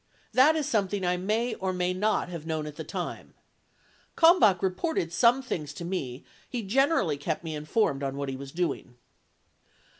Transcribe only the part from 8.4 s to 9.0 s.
doing.